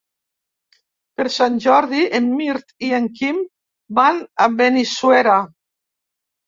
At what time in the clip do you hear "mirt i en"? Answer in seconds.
2.39-3.07